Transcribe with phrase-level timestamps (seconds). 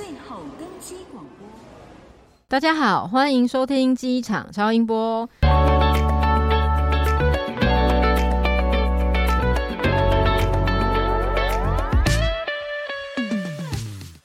[0.00, 1.46] 最后登机广播。
[2.48, 5.28] 大家好，欢迎收听机场超音波。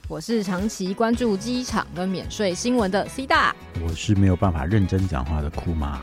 [0.08, 3.54] 我是长期关注机场跟免税新闻的 C 大，
[3.86, 6.00] 我是没有办法认真讲话的库玛。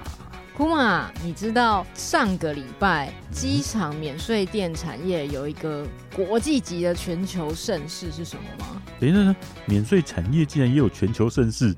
[0.56, 5.84] 库玛，你知道上个礼拜机场免税店产业有一个
[6.16, 8.80] 国际级的全球盛事是什么吗？
[9.00, 11.76] 等一下，免税产业竟然也有全球盛事，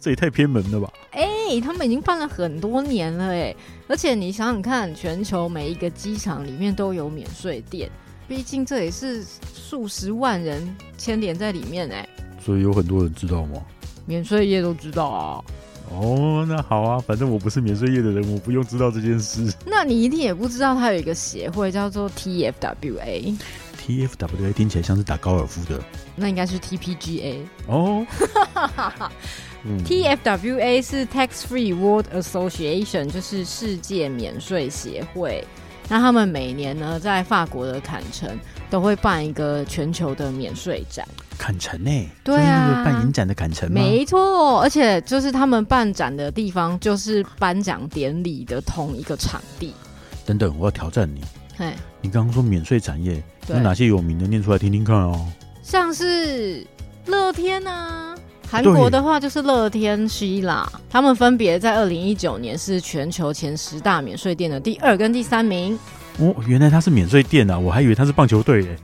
[0.00, 0.92] 这也太偏门了吧？
[1.12, 3.54] 哎、欸，他们已经办了很多年了哎，
[3.86, 7.88] 而且你想想看，全球每一个机场里面都有免税店，
[8.26, 12.08] 毕竟这也是数十万人牵连在里面哎，
[12.44, 13.62] 所以有很多人知道吗？
[14.06, 15.44] 免税业都知道啊。
[15.90, 19.52] 哦，那好啊，反正我不是免税业的人，我不用知道这件事。
[19.64, 23.36] 那你一定也不知道，它有一个协会叫做 TFWA。
[23.86, 25.82] TFWA 听起来像是打高尔夫的，
[26.14, 28.06] 那应该是 TPGA 哦。
[29.64, 35.42] 嗯、TFWA 是 Tax Free World Association，就是世界免税协会。
[35.88, 41.06] 那他们每年呢，在法国的坎城都会办一个全球的免税展。
[41.38, 42.10] 坎城呢？
[42.24, 43.80] 对啊，那个办影展的坎城吗？
[43.80, 49.72] 没错，而且就是他们办展的地方，就是颁奖典礼的同一个场地。
[50.26, 51.22] 等等，我要挑战你。
[51.56, 51.72] 嘿，
[52.02, 54.26] 你刚刚说免税产业有哪些有名的？
[54.26, 55.26] 念出来听听看哦。
[55.62, 56.66] 像是
[57.06, 58.14] 乐天啊，
[58.50, 65.78] 韩国的话就是乐天希啦，他们分别在二零一九年是全球前十大免税店的第二跟第三名。
[66.18, 68.76] 哦，原来他是免税店啊，我还以为他是棒球队诶。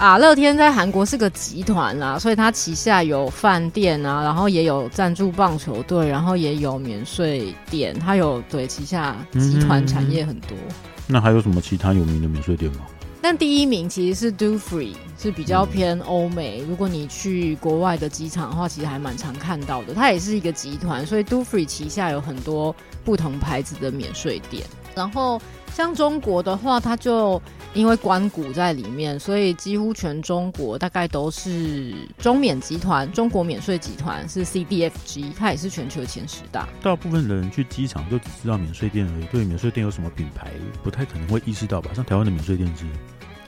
[0.00, 10.56] 啊，乐天在韩国是个集团啦，所以它旗下有饭店啊，然后也有赞助棒球队，然后也有免税店，它有对旗下集团产业很多。
[10.70, 10.74] 嗯。
[11.06, 12.86] 那还有什么其他有名的免税店吗？
[13.20, 16.64] 但第一名其实是 Do Free，是比较偏欧美。
[16.66, 19.92] 如果你去国外的机场的话，其实还蛮常看到的。
[19.92, 22.74] 它也是一个集团，所以 Do Free 旗下有很多
[23.04, 24.64] 不同牌子的免税店。
[25.00, 25.40] 然后
[25.72, 27.40] 像中国的话，它就
[27.72, 36.68] 因为关谷在里面，所以几乎全中国大概都是中免集团，中国免税集团是 CDFG，它也是全球前十大。
[36.82, 40.50] 大部分的人去机场就只知道免税店而已，对免税店有什么品牌
[40.82, 41.90] 不太可能会意识到吧？
[41.94, 42.84] 像台湾的免税店是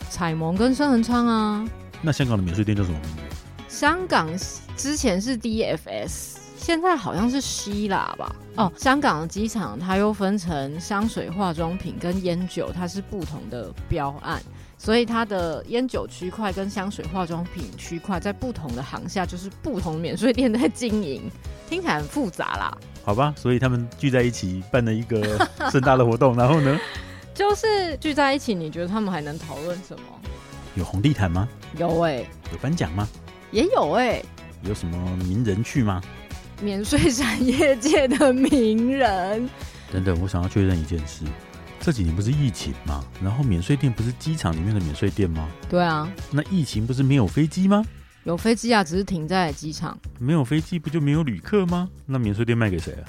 [0.08, 1.68] 彩萌跟升恒昌啊。
[2.00, 3.22] 那香港的免税店叫什么名字？
[3.68, 4.26] 香港
[4.74, 6.41] 之前是 DFS。
[6.62, 8.34] 现在好像是希腊吧？
[8.54, 14.40] 哦，香港的机场它又分成香水、化妆品跟烟酒，它是不同的标案，
[14.78, 21.28] 所以它的烟酒区块跟香水、化妆品区块在不同的行下，就是不同免税店在经营，
[21.68, 22.78] 听起来很复杂啦。
[23.04, 26.78] 好吧，所以他们聚在一起办了一个盛大的活动，然后呢，
[27.34, 30.04] 就是聚在一起，你觉得他们还能讨论什么？
[30.76, 31.48] 有红地毯吗？
[31.76, 32.30] 有哎、欸。
[32.52, 33.08] 有颁奖吗？
[33.50, 34.24] 也有哎、欸。
[34.62, 36.00] 有什么名人去吗？
[36.62, 39.48] 免税产业界的名人
[39.90, 41.24] 等等，我想要确认一件事：
[41.80, 43.04] 这几年不是疫情吗？
[43.20, 45.48] 然后免税店不是机场里面的免税店吗？
[45.68, 47.84] 对啊，那疫情不是没有飞机吗？
[48.22, 49.98] 有飞机啊，只是停在机场。
[50.20, 51.88] 没有飞机不就没有旅客吗？
[52.06, 53.02] 那免税店卖给谁啊？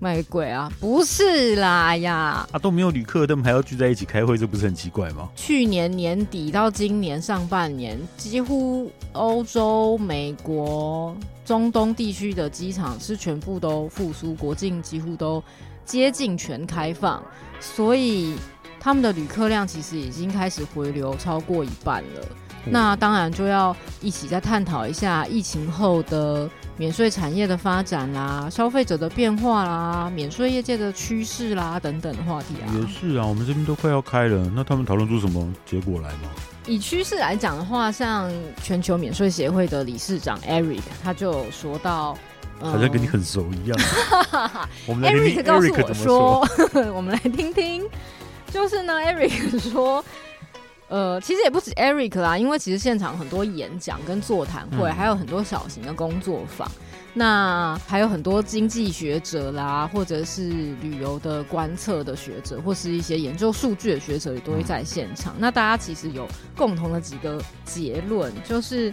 [0.00, 0.70] 卖鬼啊？
[0.78, 2.46] 不是啦呀！
[2.52, 5.28] 啊，都没有旅客，他们还要聚在一起开会，这不是很奇怪吗？
[5.34, 15.42] 去年年底到今年上半年，几乎欧洲、美国、中东地区的机场是全部都复苏，国境几乎都
[15.84, 17.22] 接近全开放，
[17.58, 18.36] 所以
[18.78, 22.28] 他们的旅客量其实已经开始回流超过一半了。
[22.70, 32.66] 那当然就要一起再探讨一下疫情后的免税产业的发展啦，消费者的变化啦，免税业界的趋势啦等等的话题啊。
[32.74, 36.30] 也是啊，我们这边都快要开了，那他们讨论出什么结果来吗？
[36.66, 38.30] 以趋势来讲的话，像
[38.62, 42.16] 全球免税协会的理事长 Eric 他就说到，
[42.60, 43.78] 嗯、好像跟你很熟一样。
[44.86, 46.46] 我们 Eric 告诉我说，
[46.94, 47.84] 我们来听听，
[48.52, 50.04] 就是呢，Eric 说。
[50.88, 56.66] 呃，其实也不止 Eric 啦，因为其实现场很多演讲跟座谈会，嗯，还有很多小型的工作坊，
[57.12, 60.48] 那还有很多经济学者啦，或者是
[60.80, 65.40] 旅游的观测的学者，或是一些研究数据的学者也都会在现场，嗯。
[65.40, 66.26] 那大家其实有
[66.56, 68.92] 共同的几个结论，就是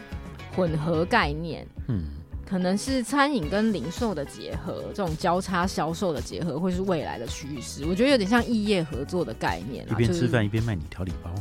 [0.53, 2.03] 混合概念，嗯，
[2.45, 7.85] 可能是餐饮跟零售的结合，这种交叉销售的结合会是未来的趋势。
[7.85, 11.33] 我觉得有点像异业合作的概念，一边吃饭一边卖你调理包。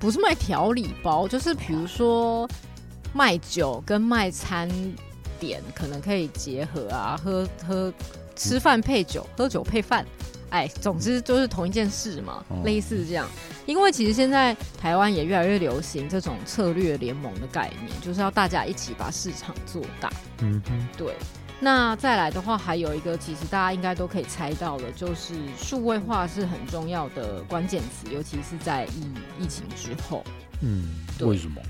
[0.00, 2.48] 不是卖调理包，就是比如说
[3.12, 4.68] 卖酒跟卖餐
[5.38, 7.92] 点可能可以结合啊，喝喝
[8.34, 10.04] 吃饭配酒，喝酒配饭，
[10.48, 13.28] 哎，总之就是同一件事嘛，哦、类似这样。
[13.66, 20.10] 因为其实现在台湾也越来越流行这种策略联盟的概念，就是要大家一起把市场做大。
[20.38, 21.14] 嗯哼，对。
[21.62, 30.24] 那再来的话，还有一个其实大家应该都可以猜到的，就是数位化是很重要的关键词，尤其是在疫疫情之后。
[30.62, 30.88] 嗯，
[31.20, 31.60] 为什么？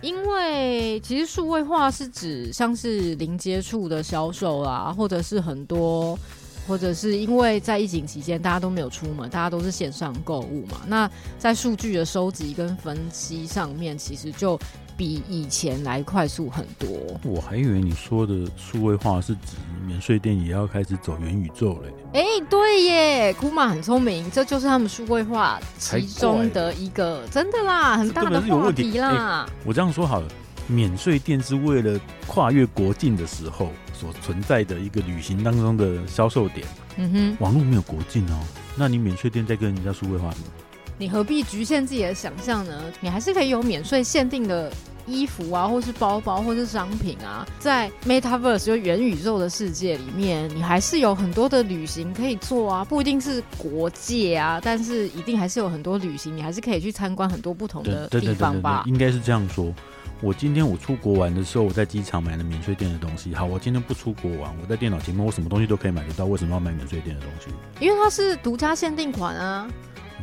[0.00, 6.18] 因为其实数位化是指像是零接触的销售啦，或者是很多，
[6.66, 10.80] 或者是因为在疫情期间大家都没有出门，大家都是线上购物嘛。
[10.86, 14.58] 那在数据的收集跟分析上面，其实就
[15.00, 16.86] 比以前来快速很多。
[17.24, 19.56] 我还以为你说的数位化是指
[19.86, 21.88] 免税店也要开始走元宇宙嘞。
[22.12, 29.46] 哎、欸，对耶，Kuma 很聪明，这就是他们数位化其中的一个，真的啦，很大的话题啦。
[29.48, 30.28] 欸、我这样说好了，
[30.66, 36.66] 免税店是为了跨越国境的时候所存在的一个旅行当中的销售点。
[36.98, 38.38] 嗯哼，网络没有国境哦，
[38.76, 40.44] 那你免税店在跟人家数位化什么？
[41.00, 42.78] 你何必局限自己的想象呢？
[43.00, 44.70] 你还是可以有免税限定的。
[45.06, 58.84] 衣服啊，或是包包，或是商品啊，在 Metaverse 就元宇宙的世界里面，你还是有很多的旅行可以做啊，不一定是国界啊，但是一定还是有很多旅行，你还是可以去参观很多不同的地方吧。
[58.86, 59.74] 应该是这样说。
[60.20, 63.34] 我今天我出国玩的时候，我在机场买了免税店的东西。
[63.34, 66.26] 好，我今天不出国玩，我在电脑前面，我什么东西都可以买得到。
[66.26, 67.46] 为什么要买免税店的东西？
[67.84, 69.66] 因为它是独家限定款啊。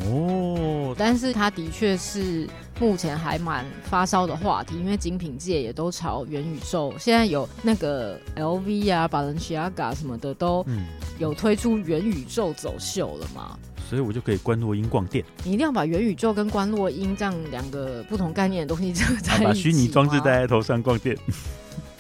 [0.05, 2.47] 哦，但是它的确是
[2.79, 10.65] 目前还蛮发烧的话题，因为精品界也都朝元宇宙，现在有那个 LV 啊、Balenciaga 什么的都
[11.17, 13.57] 有推出元宇宙走秀了嘛，
[13.89, 15.25] 所以我就可以观落音逛店。
[15.43, 21.17] 你一定要把元宇宙跟观落音这样两个不同概念的东西扯在一起，把虚拟装置戴在头上逛店。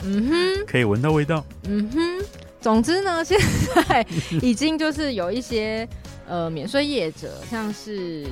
[0.03, 1.43] 嗯哼，可以闻到味道。
[1.63, 2.25] 嗯哼，
[2.61, 3.37] 总之呢，现
[3.73, 4.05] 在
[4.41, 5.87] 已经就是有一些。
[6.27, 8.27] 呃，免税业者像是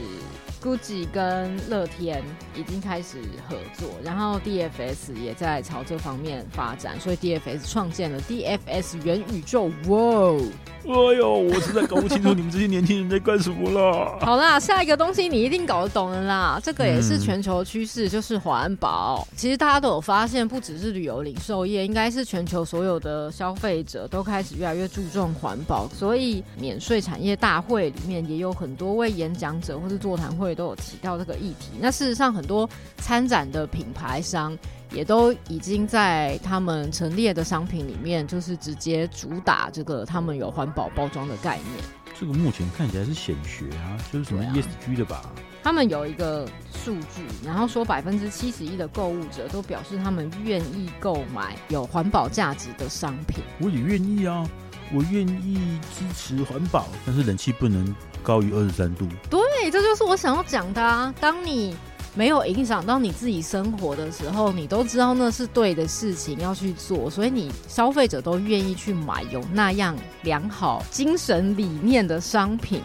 [0.65, 2.23] Gucci 跟乐天
[2.56, 9.65] 已经开始合作，然后 DFS 也在朝这方面发展，所以 DFS 创建了 DFS 元宇宙。
[9.88, 10.44] 哇！
[10.88, 14.17] 哎呦，我实在搞不清楚你们这些年轻人在干什么了。
[14.21, 19.27] 好啦，下一个东西你一定搞得懂的啦，这个也是全球趋势，就是环保。
[19.35, 25.88] 其实大家都有发现，不只是旅游零售业，应该是全球所有的消费者都开始越来越注重环保。
[25.89, 31.72] 所以免税产业大会里面也有很多位演讲者或是座谈会都有提到这个议题。
[31.80, 32.68] 那事实上，很多
[32.98, 34.57] 参展的品牌商。
[34.92, 41.84] 也都已经在他们陈列的商品里面，就是直接主打这个他们有环保包装的概念。
[42.18, 45.18] 这个目前看起来是显学啊，就是什么 ESG 的吧？
[45.18, 53.44] 啊、他们有一个数据，然后说百分之七十一的购物者都表示他们愿意购买有环保价值的商品。
[53.60, 54.48] 我也愿意啊，
[54.95, 57.94] 我愿意支持环保，但是冷气不能
[58.24, 59.06] 高于二十三度。
[59.30, 61.13] 对，这就是我想要讲的啊。
[61.19, 61.75] 当你
[62.13, 69.94] 没有影响到你自己生活的时候，你都知道那是对的事情要去做，所以你消费者都愿意去买有那样
[70.24, 72.81] 良好精神理念的商品。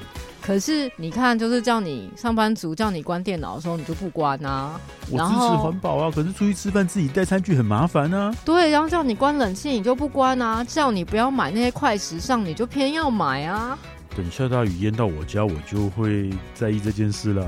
[0.50, 4.81] 可是你看，就是叫你上班族叫你关电脑的时候，你就不关啊。
[5.08, 8.35] 我支持环保啊，可是出去吃饭自己带餐具很麻烦啊。
[8.44, 10.64] 对，然后叫你关冷气，你就不关啊。
[10.64, 13.79] 叫你不要买那些快时尚，你就偏要买啊。
[14.17, 17.47] 等下大雨淹到我家，我就会在意这件事啦。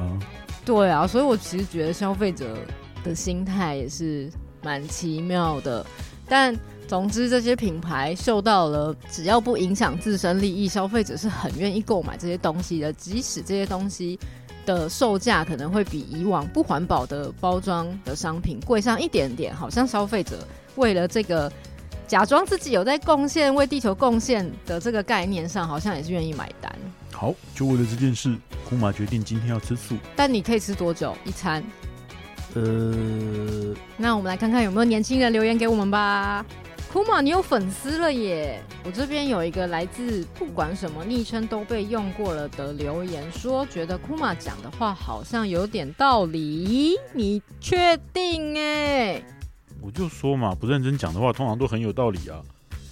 [0.65, 2.57] 对啊，所以我其实觉得消费者
[3.03, 4.31] 的心态也是
[4.63, 5.85] 蛮奇妙的。
[6.29, 6.57] 但
[6.93, 12.93] 总之，这些品牌受到了，只要不影响自身利益，消费者是很愿意购买这些东西的。
[12.93, 14.21] 即使这些东西
[14.67, 20.47] 的售价可能会比以往不环保的包装的商品贵上一点点，好像消费者
[20.77, 21.51] 为了这个
[22.07, 26.71] 假装自己有在贡献、为地球贡献的这个概念上，好像也是愿意买单。
[27.11, 28.37] 好，就为了这件事
[28.69, 29.97] ，Kuma 决定今天要吃素。
[30.15, 31.65] 但你可以吃多久一餐？
[32.55, 36.45] 呃，那我们来看看有没有年轻人留言给我们吧。
[36.93, 38.63] Kuma，你有粉丝了耶！
[38.85, 46.99] 我这边有一个来自不管什么昵称都被用过了的留言，说觉得 Kuma 讲的话好像有点道理。
[47.15, 48.59] 你确定？
[48.59, 49.23] 哎，
[49.81, 52.43] 我就说嘛，不认真讲的话，通常都很有道理啊。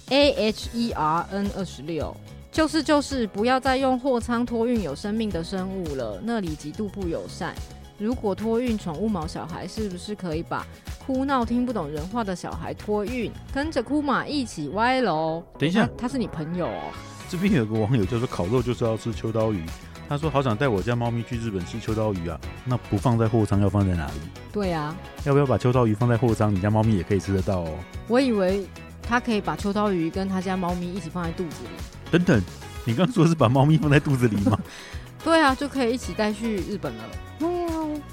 [0.09, 2.17] A H E R N 二十六。
[2.51, 7.55] 就是就是，不要再用货仓托运有生命的生物了，那里极度不友善。
[8.01, 10.65] 如果托运宠物毛小孩，是不是可以把
[11.05, 15.43] 哭闹听不懂人话的小孩托运，跟着 Kuma 一起歪楼？
[15.59, 16.91] 等一下，他是你朋友哦。
[17.29, 19.63] 这边有个网友就说烤肉就是要吃秋刀鱼，
[20.09, 22.39] 他说好想带我家猫咪去日本吃秋刀鱼啊。
[22.65, 24.13] 那不放在货仓要放在哪里？
[24.51, 26.51] 对啊，要不要把秋刀鱼放在货仓？
[26.51, 27.77] 你家猫咪也可以吃得到哦。
[28.07, 28.65] 我以为
[29.03, 31.69] 他可以把秋刀鱼跟他家猫咪一起放在肚子里。
[32.09, 32.41] 等等，
[32.83, 34.57] 你刚说是把猫咪放在肚子里吗？
[35.23, 37.03] 对啊，就可以一起带去日本了。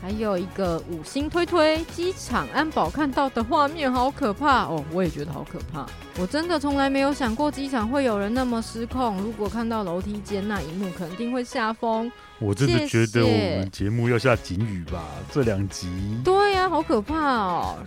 [0.00, 4.84] 还有一个五星推推，机场安保看到的画面好可怕哦！
[4.92, 5.86] 我也觉得好可怕。
[6.20, 9.18] 我真的从来没有想过机场会有人那么失控。
[9.18, 12.10] 如果看到楼梯间那一幕，肯定会吓疯。
[12.38, 15.04] 我真的觉得我们节目要下警语吧？
[15.32, 15.88] 这两集。
[16.24, 17.78] 对呀、啊，好可怕哦。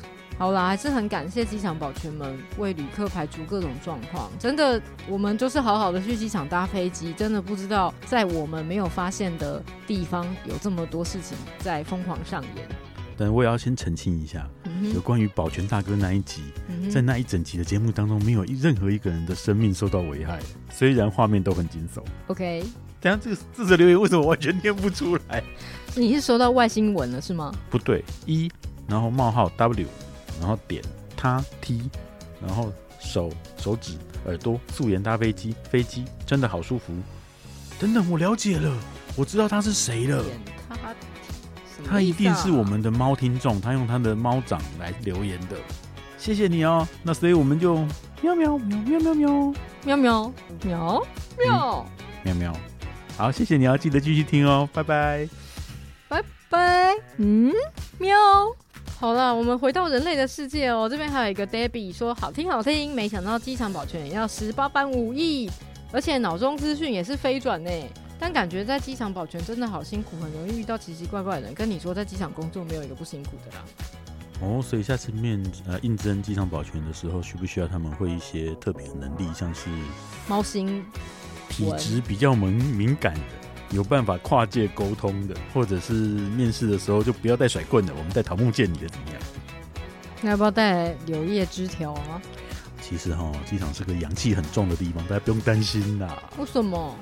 [0.41, 4.27] 好啦，还是很感谢机场保全们为旅客排除各种状况。
[4.39, 12.67] 真的，我们就是好好的去机场搭飞机，真的不知道在我们没有发现的地方有这么多事情在疯狂上演。
[13.15, 20.39] 但我也要先澄清一下，嗯、有关于保全大哥那一集，嗯、在那一整集的节目当中，没有任何一个人的生命受到危害。
[20.71, 22.01] 虽然画面都很惊悚。
[22.25, 22.63] OK，
[22.99, 25.43] 等下这个这则留言为什么完全念不出来？
[25.93, 27.53] 你是收到外星文了是吗？
[27.69, 28.51] 不对，一
[28.87, 29.85] 然后冒号 W。
[30.41, 30.83] 然后点
[31.15, 31.87] 他踢
[32.41, 33.93] 然后手手指
[34.25, 36.91] 耳朵素颜搭飞机，飞机真的好舒服。
[37.79, 38.75] 等等，我了解了，
[39.15, 40.25] 我知道他是谁了。
[40.67, 40.95] 他
[41.87, 45.55] 他一定是我们的猫听众，他用他的猫掌来留言的。
[46.17, 46.87] 谢谢你哦。
[47.03, 47.75] 那所以我们就
[48.21, 50.33] 喵喵喵喵喵喵喵喵
[50.63, 51.03] 喵
[51.37, 51.85] 喵
[52.23, 52.53] 喵喵。
[53.17, 55.29] 好，谢谢你要记得继续听哦，拜拜
[56.07, 56.95] 拜拜。
[57.17, 57.51] 嗯，
[57.99, 58.15] 喵。
[59.01, 60.87] 好了，我们回到人类的世界哦。
[60.87, 65.49] 这边还有一个 Debbie 说好听好听，没想到机场保全也要十八般武艺，
[65.91, 67.71] 而且脑中资讯也是飞转呢。
[68.19, 71.55] 但感觉在机场保全真的好辛苦，很容易遇到奇奇怪怪的人。
[71.55, 73.65] 跟你说，在机场工作没有一个不辛苦的啦。
[74.41, 79.67] 哦，所以下次面呃应征机场保全的时候，需不需要他们会一些特别的能力，像是
[80.27, 80.85] 猫星
[81.49, 83.21] 体质比较敏敏感的？
[83.71, 89.21] 有办法跨界沟通的，或者是面试的时候就不要带甩棍的，我们带桃木剑，你的怎么样？
[90.21, 92.21] 那要不要带柳叶枝条啊？
[92.81, 96.21] 其实哈，机场是个阳气很重的地方，大家不用担心啦。
[96.37, 96.95] 为什么？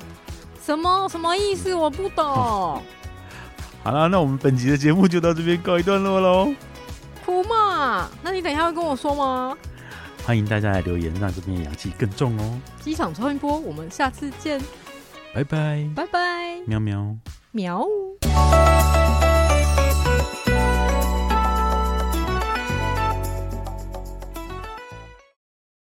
[0.64, 1.74] 什么什么意思？
[1.74, 2.24] 我不懂。
[2.24, 2.82] 哦、
[3.84, 6.54] 好了，那我们本集的节目就到这边告一段落喽。
[7.26, 8.08] 哭嘛？
[8.22, 9.58] 那你等一下会跟我说吗？
[10.26, 12.60] 欢迎大家来留言，让这边阳气更重哦。
[12.82, 14.62] 机场超音波，我们下次见。
[15.33, 17.15] 拜拜，拜拜，喵喵，
[17.51, 17.86] 喵。